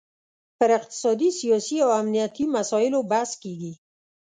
[0.57, 3.73] پر اقتصادي، سیاسي او امنیتي مسایلو بحث کیږي